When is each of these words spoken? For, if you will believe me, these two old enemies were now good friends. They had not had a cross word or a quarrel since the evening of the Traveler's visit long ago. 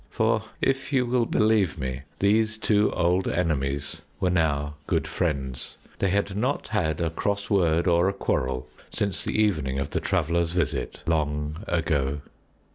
For, 0.09 0.45
if 0.63 0.91
you 0.91 1.05
will 1.05 1.27
believe 1.27 1.77
me, 1.77 2.01
these 2.17 2.57
two 2.57 2.91
old 2.93 3.27
enemies 3.27 4.01
were 4.19 4.31
now 4.31 4.73
good 4.87 5.07
friends. 5.07 5.77
They 5.99 6.09
had 6.09 6.35
not 6.35 6.69
had 6.69 6.99
a 6.99 7.11
cross 7.11 7.51
word 7.51 7.85
or 7.85 8.09
a 8.09 8.13
quarrel 8.13 8.67
since 8.89 9.23
the 9.23 9.39
evening 9.39 9.77
of 9.77 9.91
the 9.91 9.99
Traveler's 9.99 10.53
visit 10.53 11.03
long 11.05 11.63
ago. 11.67 12.21